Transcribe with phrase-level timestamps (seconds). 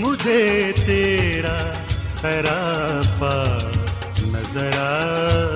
[0.00, 1.58] مجھے تیرا
[2.10, 3.34] سراپا
[4.32, 5.49] نظر آ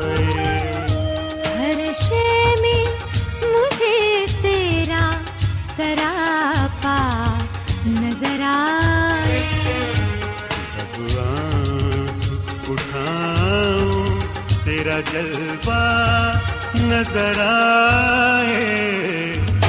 [14.84, 16.32] تیرا جلوہ
[16.80, 18.58] نظر آئے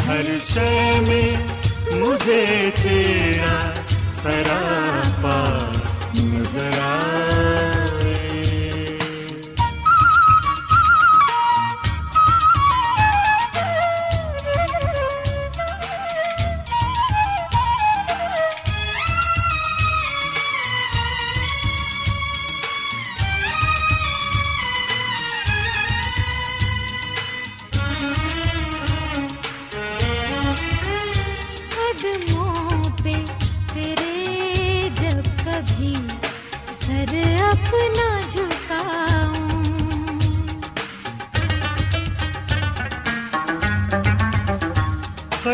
[0.08, 1.32] ہر شے میں
[1.92, 2.44] مجھے
[2.82, 3.56] تیرا
[4.22, 5.38] سراپا
[6.16, 7.35] نظر آئے۔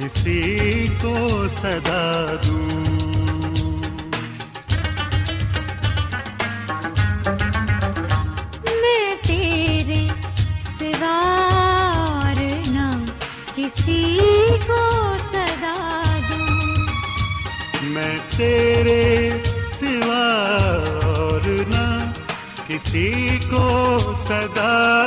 [0.00, 2.84] کسی کو صدا دوں۔
[8.82, 10.08] میں تیرے
[10.78, 11.18] سوا
[11.96, 13.04] اور نہ
[13.56, 14.18] کسی
[14.66, 16.76] کو صدا دوں۔
[17.82, 19.30] میں تیرے
[19.80, 20.26] سوا
[21.04, 22.12] اور نہ
[22.66, 24.99] کسی کو صدا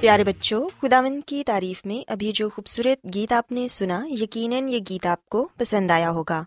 [0.00, 4.78] پیارے بچوں، خداوند کی تعریف میں ابھی جو خوبصورت گیت آپ نے سنا، یقیناً یہ
[4.90, 6.42] گیت آپ کو پسند آیا ہوگا۔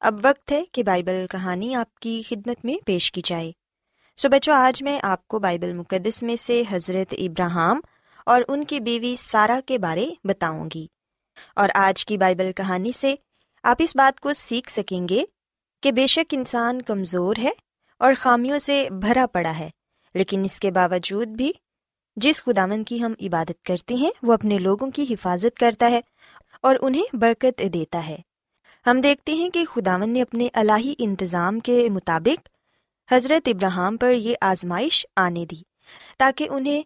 [0.00, 3.52] اب وقت ہے کہ بائبل کہانی آپ کی خدمت میں پیش کی جائے۔
[4.16, 7.80] سو بچوں، آج میں آپ کو بائبل مقدس میں سے حضرت ابراہم
[8.26, 10.86] اور ان کی بیوی سارا کے بارے بتاؤں گی۔
[11.56, 13.14] اور آج کی بائبل کہانی سے
[13.62, 15.24] آپ اس بات کو سیکھ سکیں گے
[15.82, 17.50] کہ بے شک انسان کمزور ہے
[18.00, 19.68] اور خامیوں سے بھرا پڑا ہے،
[20.14, 21.52] لیکن اس کے باوجود بھی
[22.16, 26.00] جس خداون کی ہم عبادت کرتے ہیں، وہ اپنے لوگوں کی حفاظت کرتا ہے
[26.60, 28.16] اور انہیں برکت دیتا ہے۔
[28.86, 32.48] ہم دیکھتے ہیں کہ خداون نے اپنے الہی انتظام کے مطابق
[33.12, 35.60] حضرت ابراہم پر یہ آزمائش آنے دی،
[36.18, 36.82] تاکہ انہیں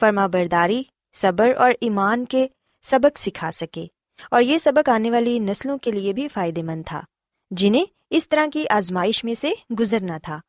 [0.00, 0.82] فرما برداری،
[1.14, 2.46] صبر اور ایمان کے
[2.84, 3.86] سبق سکھا سکے
[4.30, 7.02] اور یہ سبق آنے والی نسلوں کے لیے بھی فائدے مند تھا،
[7.50, 10.40] جنہیں اس طرح کی آزمائش میں سے گزرنا تھا۔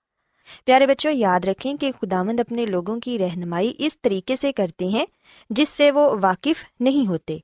[0.66, 5.06] پیارے بچوں، یاد رکھیں کہ خداوند اپنے لوگوں کی رہنمائی اس طریقے سے کرتے ہیں
[5.50, 7.38] جس سے وہ واقف نہیں ہوتے۔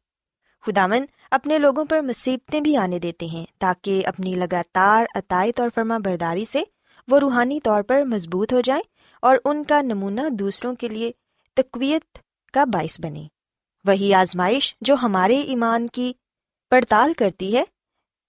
[0.66, 5.98] خداون اپنے لوگوں پر مصیبتیں بھی آنے دیتے ہیں تاکہ اپنی لگاتار عطائت اور فرما
[5.98, 6.64] برداری سے
[7.08, 8.82] وہ روحانی طور پر مضبوط ہو جائیں
[9.22, 11.12] اور ان کا نمونہ دوسروں کے لیے
[11.54, 12.18] تقویت
[12.54, 13.28] کا باعث بنے
[13.86, 16.14] وہی آزمائش جو ہمارے ایمان کی
[16.70, 17.64] پڑتال کرتی ہے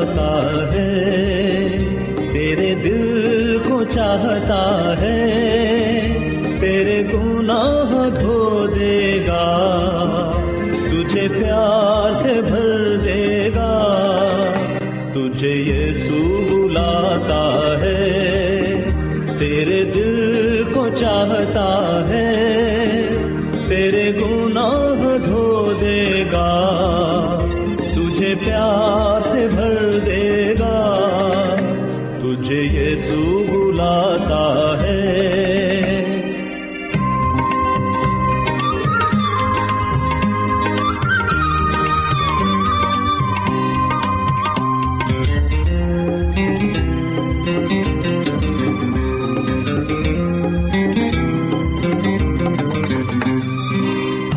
[0.00, 1.68] چاہتا ہے
[2.32, 4.62] تیرے دل کو چاہتا
[5.00, 5.79] ہے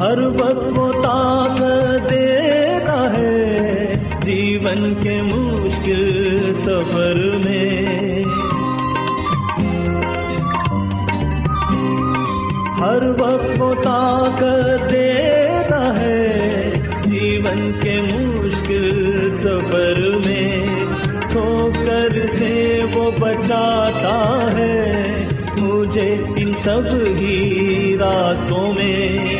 [0.04, 8.24] ہر وقت وہ طاقت دیتا ہے جیون کے مشکل سفر میں۔
[12.80, 16.72] ہر وقت وہ طاقت دیتا ہے
[17.04, 20.66] جیون کے مشکل سفر میں۔
[21.32, 24.92] ٹھوکر سے وہ بچاتا ہے
[25.58, 29.33] مجھے ان سب ہی راستوں میں۔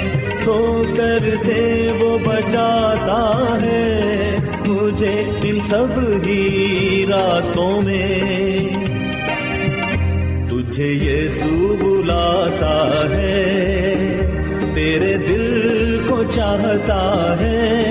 [0.44, 4.36] ٹھوکر سے وہ بچاتا ہے
[4.68, 8.20] مجھے ان سب ہی راستوں میں۔
[10.50, 13.54] تجھے یسوع بلاتا ہے،
[14.76, 17.84] تیرے دل کو چاہتا ہے،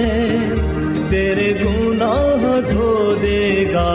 [1.10, 3.92] تیرے گناہ دھو دے گا۔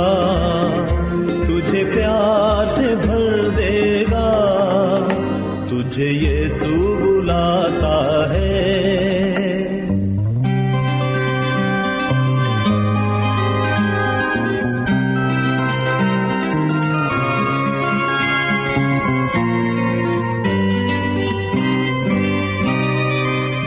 [1.47, 4.27] تجھے پیار سے بھر دے گا۔
[5.69, 7.96] تجھے یسوع بلاتا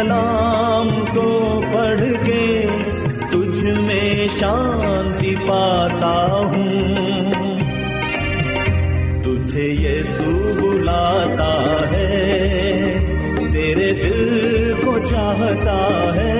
[0.00, 2.66] کلام کو پڑھ کے
[3.30, 6.94] تجھ میں شانتی پاتا ہوں۔
[9.24, 12.96] تجھے یہ سو بلاتا ہے،
[13.52, 16.39] تیرے دل کو چاہتا ہے۔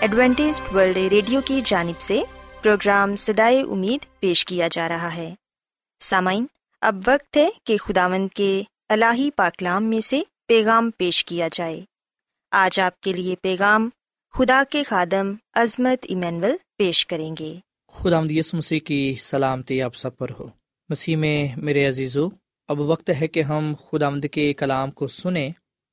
[0.00, 2.22] Adventist World Radio کی جانب سے
[2.62, 5.34] پروگرام سدائے امید پیش کیا جا رہا ہے۔
[6.00, 6.46] سامعین،
[6.80, 11.80] اب وقت ہے کہ خداوند کے الہی پاکلام میں سے پیغام پیش کیا جائے۔
[12.50, 13.90] آج آپ کے لیے پیغام
[14.32, 17.54] خدا کے خادم عظمت ایمینول پیش کریں گے۔
[17.92, 20.48] خدا مدیس مسیح کی سلامتی آپ سب پر ہو۔
[20.88, 22.28] مسیح میں میرے عزیزو،
[22.68, 25.50] اب وقت ہے کہ ہم خدا مد کے کلام کو سنیں۔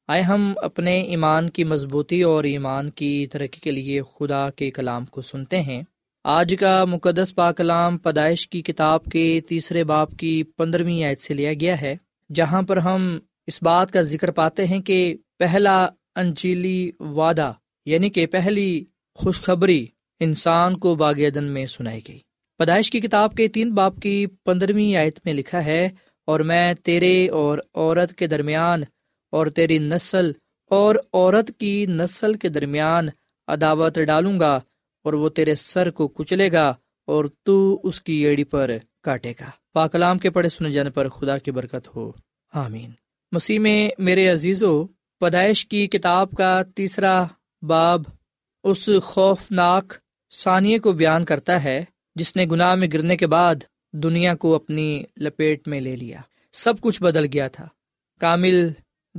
[0.09, 5.05] آئے ہم اپنے ایمان کی مضبوطی اور ایمان کی ترقی کے لیے خدا کے کلام
[5.05, 5.81] کو سنتے ہیں۔
[6.25, 11.33] آج کا مقدس پا کلام پیدائش کی کتاب کے تیسرے باپ کی پندرہویں عید سے
[11.33, 11.95] لیا گیا ہے،
[12.29, 17.51] جہاں پر ہم اس بات کا ذکر پاتے ہیں کہ پہلا انجیلی وعدہ
[17.85, 18.83] یعنی کہ پہلی
[19.19, 19.85] خوشخبری
[20.21, 22.19] انسان کو باغ میں سنائی گئی۔
[22.59, 25.89] پیدائش کی کتاب کے تین باپ کی پندرہویں آیت میں لکھا ہے،
[26.27, 28.83] اور میں تیرے اور عورت کے درمیان
[29.29, 30.31] اور تیری نسل
[30.69, 33.07] اور عورت کی نسل کے درمیان
[33.47, 34.59] عداوت ڈالوں گا
[35.03, 36.73] اور وہ تیرے سر کو کچلے گا
[37.05, 38.71] اور تو اس کی ایڑی پر
[39.03, 42.11] کاٹے گا۔ پاکلام کے پڑے سنے جانے پر خدا کی برکت ہو۔
[42.53, 42.91] آمین۔
[43.31, 44.85] مسیح میں میرے عزیزو،
[45.19, 47.23] پیدائش کی کتاب کا تیسرا
[47.61, 48.01] باب
[48.63, 49.93] اس خوفناک
[50.31, 53.55] ثانیے کو بیان کرتا ہے، جس نے گناہ میں گرنے کے بعد
[53.93, 57.67] دنیا کو اپنی لپیٹ میں لے لیا۔ سب کچھ بدل گیا تھا۔
[58.19, 58.69] کامل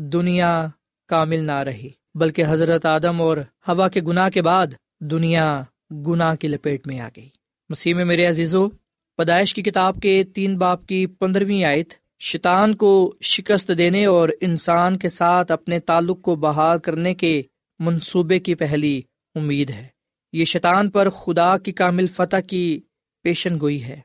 [0.00, 0.68] دنیا
[1.08, 3.36] کامل نہ رہی، بلکہ حضرت آدم اور
[3.68, 4.66] ہوا کے گناہ کے بعد
[5.00, 7.28] دنیا گناہ کی لپیٹ میں آ گئی۔
[7.68, 8.68] مسیح میں میرے عزیزو،
[9.16, 14.98] پیدائش کی کتاب کے تین باپ کی پندرہویں آیت شیطان کو شکست دینے اور انسان
[14.98, 17.42] کے ساتھ اپنے تعلق کو بحال کرنے کے
[17.78, 19.02] منصوبے کی پہلی
[19.34, 19.86] امید ہے۔
[20.32, 22.80] یہ شیطان پر خدا کی کامل فتح کی
[23.22, 24.00] پیشن گوئی ہے۔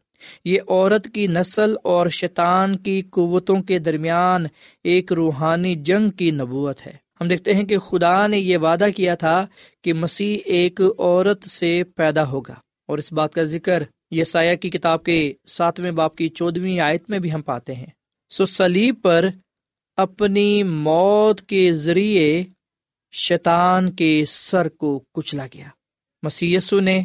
[0.46, 4.46] یہ عورت کی نسل اور شیطان کی قوتوں کے درمیان
[4.84, 9.16] ایک روحانی جنگ کی نبوت ہے۔ ہم دیکھتے ہیں کہ خدا نے یہ وعدہ کیا
[9.16, 9.48] تھا
[9.84, 12.54] کہ مسیح ایک عورت سے پیدا ہوگا۔
[12.88, 17.10] اور اس بات کا ذکر یہ سایہ کی کتاب کے ساتویں باپ کی چودہویں آیت
[17.10, 17.86] میں بھی ہم پاتے ہیں۔
[18.30, 19.26] سو سلیب پر
[19.98, 22.44] اپنی موت کے ذریعے
[23.12, 25.68] شیطان کے سر کو کچلا گیا۔
[26.24, 27.02] مسی نے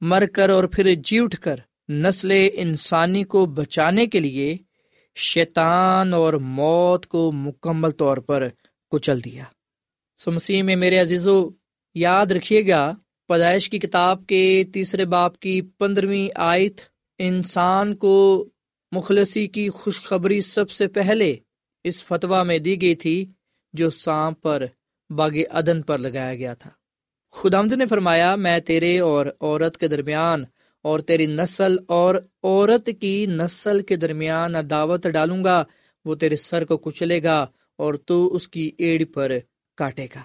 [0.00, 1.56] مر کر اور پھر جی اٹھ کر
[1.88, 4.56] نسل انسانی کو بچانے کے لیے
[5.14, 8.48] شیطان اور موت کو مکمل طور پر
[8.90, 9.44] کچل دیا۔
[10.18, 11.50] سو مسیح میں میرے عزیزو،
[11.94, 12.94] یاد رکھیے گا،
[13.28, 16.80] پیدائش کی کتاب کے تیسرے باپ کی پندرہویں آیت،
[17.18, 18.48] انسان کو
[18.92, 21.36] مخلصی کی خوشخبری سب سے پہلے
[21.84, 23.32] اس فتوا میں دی گئی تھی،
[23.72, 24.64] جو سانپ پر
[25.10, 26.70] باغ عدن پر لگایا گیا تھا۔
[27.32, 30.44] خدامد نے فرمایا، میں تیرے اور عورت کے درمیان
[30.88, 35.62] اور تیری نسل اور عورت کی نسل کے درمیان دعوت ڈالوں گا،
[36.04, 37.38] وہ تیرے سر کو کچلے گا
[37.78, 39.32] اور تو اس کی ایڑ پر
[39.78, 40.22] کاٹے گا۔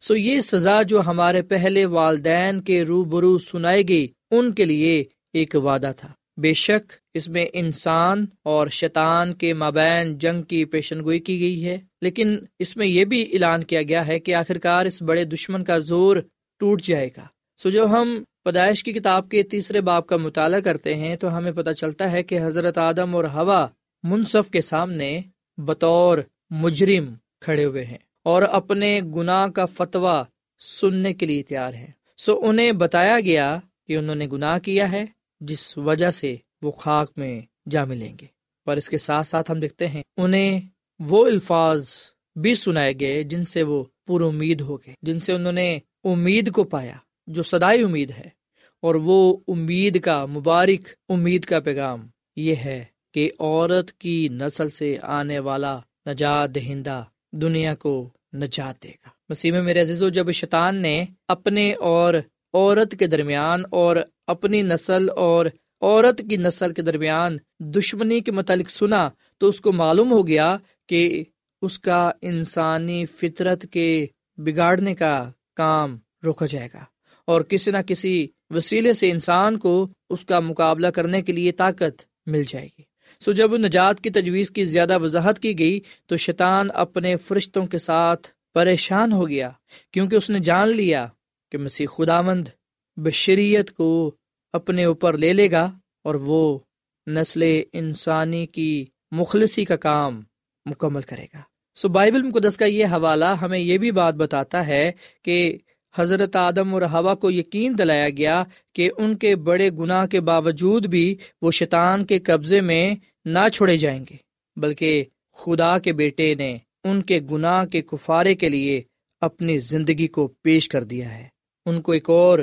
[0.00, 5.54] سو یہ سزا جو ہمارے پہلے والدین کے روبرو سنائی گئی ان کے لیے ایک
[5.64, 11.18] وعدہ تھا۔ بے شک اس میں انسان اور شیطان کے مابین جنگ کی پیشن گوئی
[11.18, 15.00] کی گئی ہے، لیکن اس میں یہ بھی اعلان کیا گیا ہے کہ آخرکار اس
[15.02, 16.16] بڑے دشمن کا زور
[16.60, 17.26] ٹوٹ جائے گا۔
[17.58, 21.52] سو جو ہم پیدائش کی کتاب کے تیسرے باپ کا مطالعہ کرتے ہیں تو ہمیں
[21.52, 23.66] پتہ چلتا ہے کہ حضرت آدم اور ہوا
[24.02, 25.20] منصف کے سامنے
[25.58, 26.18] بطور
[26.50, 30.22] مجرم کھڑے ہوئے ہیں اور اپنے گناہ کا فتویٰ
[30.58, 35.04] سننے کے لیے تیار ہے سو انہیں بتایا گیا کہ انہوں نے گناہ کیا ہے،
[35.40, 38.26] جس وجہ سے وہ خاک میں جا ملیں گے۔
[38.66, 40.60] پر اس کے ساتھ ساتھ ہم دیکھتے ہیں، انہیں
[41.00, 41.88] وہ الفاظ
[42.36, 46.52] بھی سنائے گئے جن سے وہ پر امید ہو گئے، جن سے انہوں نے امید
[46.52, 48.35] کو پایا، جو سدائی امید ہے۔
[48.82, 52.84] اور وہ امید کا، مبارک امید کا پیغام یہ ہے
[53.14, 59.52] کہ عورت کی نسل سے آنے والا نجات دہندہ دنیا کو نجات دے گا۔ مسیح
[59.52, 62.14] میں میرے عزیز و جب شیطان نے اپنے اور
[62.52, 65.46] عورت کے درمیان اور اپنی نسل اور
[65.80, 69.08] عورت کی نسل کے درمیان دشمنی کے متعلق سنا
[69.38, 70.56] تو اس کو معلوم ہو گیا
[70.88, 71.24] کہ
[71.62, 76.84] اس کا انسانی فطرت کے بگاڑنے کا کام روکا جائے گا
[77.24, 82.02] اور کسی نہ کسی وسیلے سے انسان کو اس کا مقابلہ کرنے کے لیے طاقت
[82.26, 82.82] مل جائے گی۔
[83.20, 87.78] سو جب نجات کی تجویز کی زیادہ وضاحت کی گئی تو شیطان اپنے فرشتوں کے
[87.78, 89.50] ساتھ پریشان ہو گیا،
[89.92, 91.06] کیونکہ اس نے جان لیا
[91.52, 92.48] کہ مسیح خدا مند
[92.96, 94.14] بشریت کو
[94.52, 95.70] اپنے اوپر لے لے گا
[96.04, 96.58] اور وہ
[97.06, 100.22] نسل انسانی کی مخلصی کا کام
[100.66, 101.40] مکمل کرے گا۔
[101.74, 105.58] سو بائبل مقدس کا یہ حوالہ ہمیں یہ بھی بات بتاتا ہے کہ
[105.98, 108.42] حضرت آدم اور ہوا کو یقین دلایا گیا
[108.74, 113.76] کہ ان کے بڑے گناہ کے باوجود بھی وہ شیطان کے قبضے میں نہ چھوڑے
[113.76, 114.16] جائیں گے،
[114.56, 115.04] بلکہ
[115.34, 118.82] خدا کے بیٹے نے ان کے گناہ کے کفارے کے لیے
[119.20, 121.26] اپنی زندگی کو پیش کر دیا ہے۔
[121.66, 122.38] ان کو ایک اور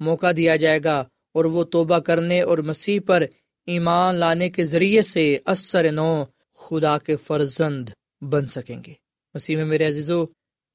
[0.00, 0.98] موقع دیا جائے گا
[1.34, 3.24] اور وہ توبہ کرنے اور مسیح پر
[3.66, 7.88] ایمان لانے کے ذریعے سے اثر نو خدا کے فرزند
[8.22, 8.92] بن سکیں گے۔
[9.34, 10.24] مسیح میں میرے عزیزو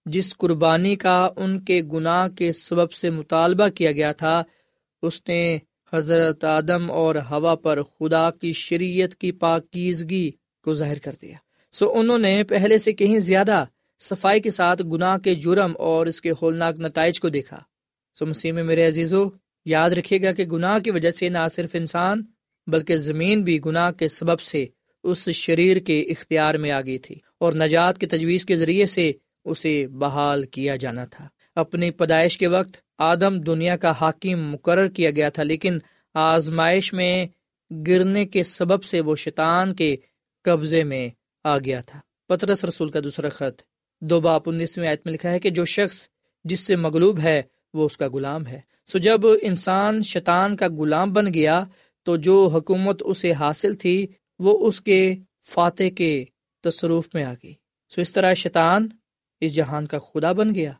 [0.06, 4.44] جس قربانی کا ان کے گناہ کے سبب سے مطالبہ کیا گیا تھا،
[5.02, 5.58] اس نے
[5.94, 10.32] حضرت آدم اور ہوا پر خدا کی شریعت کی پاکیزگی
[10.64, 11.36] کو ظاہر کر دیا۔
[11.72, 13.66] سو انہوں نے پہلے سے کہیں زیادہ
[14.00, 17.60] صفائی کے ساتھ گناہ کے جرم اور اس کے ہولناک نتائج کو دیکھا۔
[18.16, 19.24] سو مسیح میں میرے عزیزو،
[19.66, 22.22] یاد رکھیے گا کہ گناہ کی وجہ سے نہ صرف انسان
[22.68, 24.66] بلکہ زمین بھی گناہ کے سبب سے
[25.04, 29.12] اس شریر کے اختیار میں آ گئی تھی اور نجات کی تجویز کے ذریعے سے
[29.46, 35.12] اسے بحال کیا جانا تھا۔ اپنی پیدائش کے وقت آدم دنیا کا حاکم مقرر کیا
[35.12, 35.78] گیا تھا، لیکن
[36.14, 37.26] آزمائش میں
[37.88, 39.98] گرنے کے سبب سے وہ شیطان کے
[40.44, 41.10] قبضے میں
[41.44, 43.62] آ گیا تھا۔ پترس رسول کا دوسرا خط۔
[44.02, 46.10] دو باپ انیسویں آیت میں لکھا ہے کہ جو شخص
[46.44, 47.42] جس سے مغلوب ہے،
[47.74, 51.64] وہ اس کا غلام ہے۔ سو جب انسان شیطان کا غلام بن گیا،
[52.04, 54.08] تو جو حکومت اسے حاصل تھی،
[54.40, 55.16] وہ اس کے
[55.48, 56.26] فاتح کے
[56.64, 57.54] تصروف میں آ گئی۔
[57.90, 58.88] سو اس طرح شیطان
[59.42, 60.74] اس جہان کا خدا بن گیا۔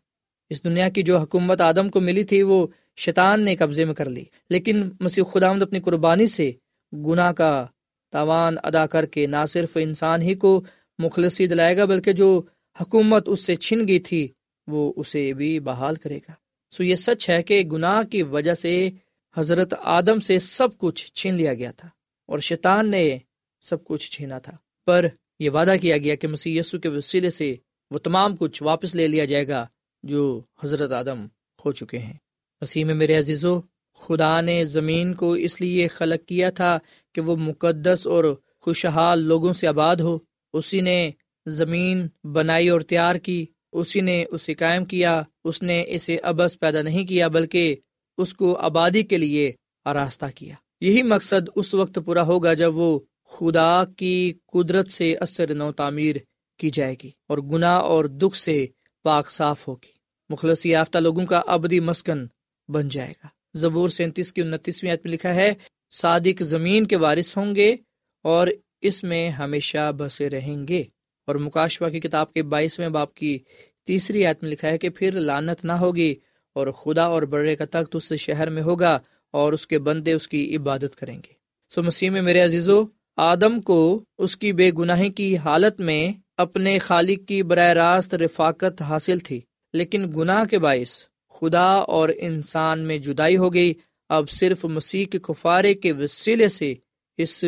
[0.50, 2.68] اس دنیا کی جو حکومت آدم کو ملی تھی، وہ
[2.98, 6.52] شیطان نے قبضے میں کر لی۔ لیکن مسیح خدا اپنی قربانی سے
[6.94, 7.66] گناہ کا
[8.12, 10.64] تاوان ادا کر کے نہ صرف انسان ہی کو
[11.00, 12.42] مخلصی دلائے گا، بلکہ جو
[12.82, 14.28] حکومت اس سے چھن گئی تھی،
[14.68, 16.32] وہ اسے بھی بحال کرے گا۔
[16.72, 18.90] سو یہ سچ ہے کہ گناہ کی وجہ سے
[19.38, 21.90] حضرت آدم سے سب کچھ چھین لیا گیا تھا
[22.26, 23.18] اور شیطان نے
[23.62, 25.06] سب کچھ چھینا تھا۔ پر
[25.40, 27.56] یہ وعدہ کیا گیا کہ مسیح یسو کے وسیلے سے
[27.92, 29.68] وہ تمام کچھ واپس لے لیا جائے گا
[30.04, 31.26] جو حضرت آدم
[31.66, 32.14] ہو چکے ہیں۔
[32.62, 33.62] مسیح میں میرے عزیزو،
[33.96, 36.80] خدا نے زمین کو اس لیے خلق کیا تھا
[37.14, 38.24] کہ وہ مقدس اور
[38.62, 40.18] خوشحال لوگوں سے آباد ہو۔
[40.54, 41.12] اسی نے
[41.46, 46.82] زمین بنائی اور تیار کی، اسی نے اسے قائم کیا۔ اس نے اسے ابس پیدا
[46.82, 47.76] نہیں کیا، بلکہ
[48.18, 49.52] اس کو آبادی کے لیے
[49.86, 55.54] آراستہ کیا۔ یہی مقصد اس وقت پورا ہوگا جب وہ خدا کی قدرت سے اثر
[55.54, 56.16] نو تعمیر
[56.60, 58.66] کی جائے گی اور گناہ اور دکھ سے
[59.04, 59.92] پاک صاف ہوگی۔
[60.30, 62.26] مخلص یافتہ لوگوں کا ابدی مسکن
[62.68, 65.54] بن جائے گا۔ زبور سینتیس کی انتیسویں میں لکھا ہے،
[65.92, 67.76] صادق زمین کے وارث ہوں گے
[68.24, 68.48] اور
[68.82, 70.84] اس میں ہمیشہ بسے رہیں گے۔
[71.28, 73.40] اور مکاشوا کی کتاب کے بائیسویں باپ کی
[73.86, 76.16] تیسری آیت میں لکھا ہے کہ پھر لانت نہ ہوگی
[76.56, 79.00] اور خدا اور بڑے کا تخت اس شہر میں ہوگا
[79.32, 81.34] اور اس کے بندے اس کی عبادت کریں گے۔
[81.70, 82.84] سو مسیح میں میرے عزیزو،
[83.18, 88.82] آدم کو اس کی بے گناہی کی حالت میں اپنے خالق کی براہ راست رفاقت
[88.82, 89.42] حاصل تھی،
[89.74, 93.74] لیکن گناہ کے باعث خدا اور انسان میں جدائی ہو گئی۔
[94.10, 96.74] اب صرف مسیح کے کفارے کے وسیلے سے
[97.18, 97.44] اس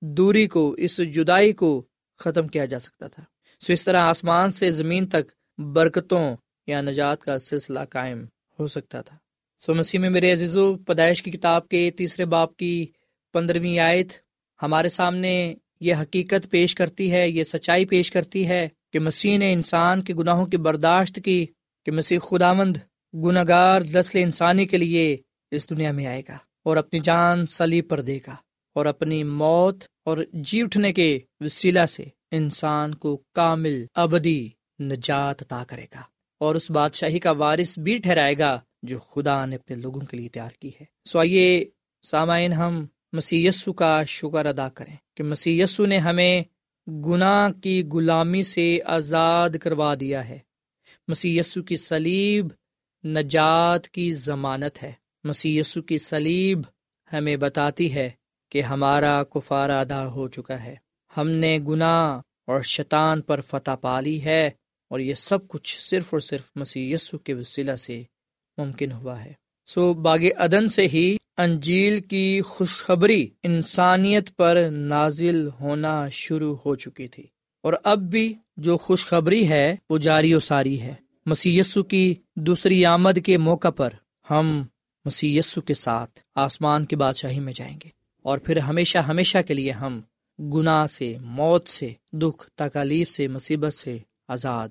[0.00, 1.86] دوری کو، اس جدائی کو
[2.18, 3.22] ختم کیا جا سکتا تھا۔
[3.60, 8.24] سو اس طرح آسمان سے زمین تک برکتوں یا نجات کا سلسلہ قائم
[8.58, 9.16] ہو سکتا تھا۔
[9.58, 12.86] سو مسیح میں میرے عزیز و پیدائش کی کتاب کے تیسرے باپ کی
[13.32, 14.12] پندرہویں آیت
[14.62, 19.52] ہمارے سامنے یہ حقیقت پیش کرتی ہے، یہ سچائی پیش کرتی ہے کہ مسیح نے
[19.52, 21.46] انسان کے گناہوں کی برداشت کی
[21.86, 22.76] کہ مسیح خدا مند
[23.14, 25.16] گناگار دسل انسانی کے لیے
[25.50, 28.34] اس دنیا میں آئے گا اور اپنی جان سلی پر دے گا
[28.76, 34.48] اور اپنی موت اور جی اٹھنے کے وسیلہ سے انسان کو کامل، ابدی
[34.80, 36.02] نجات عطا کرے گا
[36.40, 40.28] اور اس بادشاہی کا وارث بھی ٹھہرائے گا جو خدا نے اپنے لوگوں کے لیے
[40.28, 41.64] تیار کی ہے۔ سو آئیے،
[42.04, 46.42] سامعین ہم مسی کا شکر ادا کریں کہ مسی نے ہمیں
[46.90, 50.38] گناہ کی غلامی سے آزاد کروا دیا ہے۔
[51.08, 52.46] مسی کی سلیب
[53.04, 54.92] نجات کی ضمانت ہے۔
[55.24, 56.60] مسی کی سلیب
[57.12, 58.10] ہمیں بتاتی ہے
[58.50, 60.74] کہ ہمارا کفار ادا ہو چکا ہے۔
[61.16, 64.50] ہم نے گناہ اور شیطان پر فتح پا لی ہے
[64.90, 68.02] اور یہ سب کچھ صرف اور صرف مسیح یسو کے وسیلہ سے
[68.58, 69.32] ممکن ہوا ہے۔
[69.66, 77.08] سو باغ ادن سے ہی انجیل کی خوشخبری انسانیت پر نازل ہونا شروع ہو چکی
[77.08, 77.22] تھی۔
[77.62, 80.94] اور اب بھی جو خوشخبری ہے، وہ جاری و ساری ہے۔
[81.26, 83.90] مسی کی دوسری آمد کے موقع پر
[84.30, 84.62] ہم
[85.04, 87.88] مسی کے ساتھ آسمان کی بادشاہی میں جائیں گے۔
[88.22, 90.00] اور پھر ہمیشہ ہمیشہ کے لیے ہم
[90.38, 93.98] گناہ سے، موت سے، دکھ، تکالیف سے، مصیبت سے
[94.28, 94.68] آزاد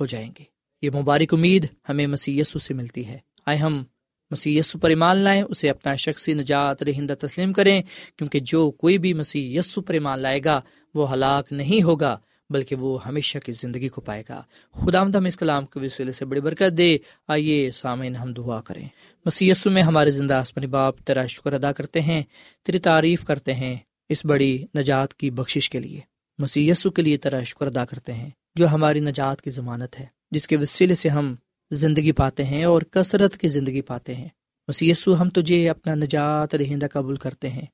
[0.00, 0.44] ہو جائیں گے۔
[0.82, 3.84] یہ مبارک امید ہمیں مسی سے ملتی ہے۔ آئے ہم
[4.30, 7.82] مسی پر ایمان لائیں، اسے اپنا شخصی نجات رہندہ تسلیم کریں،
[8.16, 10.60] کیونکہ جو کوئی بھی مسی یسو پر ایمان لائے گا،
[10.94, 12.18] وہ ہلاک نہیں ہوگا،
[12.50, 16.24] بلکہ وہ ہمیشہ کی زندگی کو پائے گا۔ خدا ہم اس کلام کے وسیلے سے
[16.24, 18.88] بڑی برکت دے۔ آئیے سامعین، ہم دعا کریں۔
[19.24, 22.22] مسی میں ہمارے زندہ آسمانی باپ تیرا شکر ادا کرتے ہیں،
[22.64, 23.76] تیری تعریف کرتے ہیں
[24.08, 26.00] اس بڑی نجات کی بخشش کے لیے۔
[26.38, 30.06] مسیح یسو کے لیے طرح شکر ادا کرتے ہیں، جو ہماری نجات کی ضمانت ہے،
[30.30, 31.34] جس کے وسیلے سے ہم
[31.70, 34.28] زندگی پاتے ہیں اور کثرت کی زندگی پاتے ہیں۔
[34.68, 37.66] مسی ہم تجھے اپنا نجات رہندہ قبول کرتے ہیں۔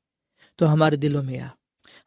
[0.56, 1.46] تو ہمارے دلوں میں آ،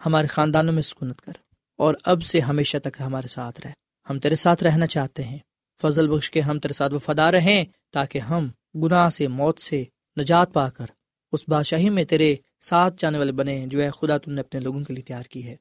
[0.06, 1.32] ہمارے خاندانوں میں سکونت کر۔
[1.78, 3.71] اور اب سے ہمیشہ تک ہمارے ساتھ رہ۔
[4.10, 5.38] ہم تیرے ساتھ رہنا چاہتے ہیں۔
[5.82, 9.84] فضل بخش کے ہم تیرے ساتھ وفادار رہیں تاکہ ہم گناہ سے، موت سے
[10.19, 10.86] نجات پا کر
[11.32, 14.84] اس بادشاہی میں تیرے ساتھ جانے والے بنے جو ہے خدا تم نے اپنے لوگوں
[14.84, 15.56] کے لیے تیار کی ہے۔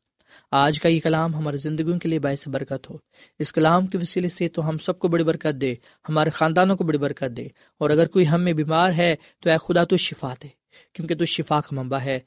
[0.50, 2.96] آج کا یہ کلام ہماری زندگیوں کے لیے باعث برکت ہو۔
[3.38, 5.74] اس کلام کے وسیلے سے تو ہم سب کو بڑی برکت دے،
[6.08, 9.56] ہمارے خاندانوں کو بڑی برکت دے۔ اور اگر کوئی ہم میں بیمار ہے تو اے
[9.68, 10.48] خدا تو شفا دے،
[10.92, 12.20] کیونکہ تو شفا کا منبع ہے۔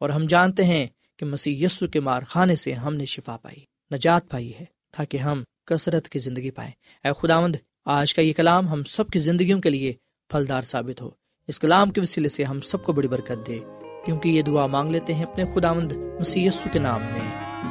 [0.00, 0.86] اور ہم جانتے ہیں
[1.18, 3.60] کہ مسیح یسو کے مار خانے سے ہم نے شفا پائی،
[3.94, 4.64] نجات پائی ہے،
[4.96, 6.72] تاکہ ہم کثرت کی زندگی پائیں۔
[7.04, 9.92] اے خداوند، آج کا یہ کلام ہم سب کی زندگیوں کے لیے
[10.28, 11.10] پھلدار ثابت ہو۔
[11.48, 13.58] اس کلام کے وسیلے سے ہم سب کو بڑی برکت دے،
[14.06, 17.41] کیونکہ یہ دعا مانگ لیتے ہیں اپنے خداوند مسی کے نام میں۔